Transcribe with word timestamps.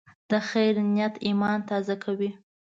د 0.29 0.31
خیر 0.49 0.75
نیت 0.95 1.15
ایمان 1.27 1.59
تازه 1.69 1.95
کوي. 2.03 2.29